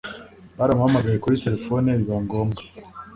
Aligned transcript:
baramuhamagaye 0.57 1.17
kuri 1.23 1.35
phone 1.65 1.89
biba 1.99 2.17
ngombwa 2.25 2.61